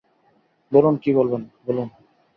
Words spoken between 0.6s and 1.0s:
বলুন